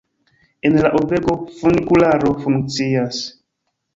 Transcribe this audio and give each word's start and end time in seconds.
En 0.69 0.77
la 0.85 0.89
urbego 0.99 1.35
funikularo 1.59 2.33
funkcias. 2.47 3.23